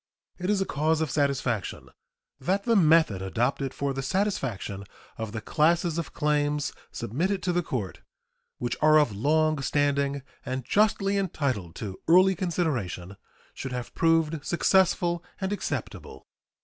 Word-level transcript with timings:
It 0.39 0.49
is 0.49 0.59
a 0.61 0.65
cause 0.65 0.99
of 0.99 1.11
satisfaction 1.11 1.89
that 2.39 2.63
the 2.63 2.75
method 2.75 3.21
adopted 3.21 3.71
for 3.71 3.93
the 3.93 4.01
satisfaction 4.01 4.85
of 5.15 5.31
the 5.31 5.41
classes 5.41 5.99
of 5.99 6.11
claims 6.11 6.73
submitted 6.91 7.43
to 7.43 7.53
the 7.53 7.61
court, 7.61 8.01
which 8.57 8.75
are 8.81 8.97
of 8.97 9.15
long 9.15 9.61
standing 9.61 10.23
and 10.43 10.65
justly 10.65 11.17
entitled 11.17 11.75
to 11.75 11.99
early 12.07 12.33
consideration, 12.33 13.15
should 13.53 13.73
have 13.73 13.93
proved 13.93 14.43
successful 14.43 15.23
and 15.39 15.53
acceptable. 15.53 16.25